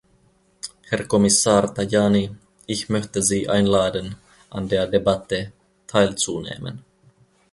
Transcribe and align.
Herr 0.89 1.05
Kommissar 1.05 1.75
Tajani, 1.75 2.35
ich 2.65 2.89
möchte 2.89 3.21
Sie 3.21 3.47
einladen, 3.47 4.15
an 4.49 4.67
der 4.67 4.87
Debatte 4.87 5.51
teilzunehmen. 5.85 6.83